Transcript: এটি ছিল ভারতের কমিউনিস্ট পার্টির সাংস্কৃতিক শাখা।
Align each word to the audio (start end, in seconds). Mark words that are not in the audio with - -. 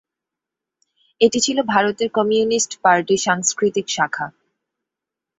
এটি 1.21 1.39
ছিল 1.45 1.57
ভারতের 1.71 2.09
কমিউনিস্ট 2.17 2.71
পার্টির 2.83 3.23
সাংস্কৃতিক 3.27 3.87
শাখা। 3.89 4.25